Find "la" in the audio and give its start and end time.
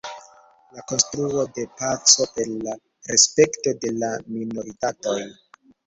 0.77-0.83, 2.65-2.75, 4.03-4.15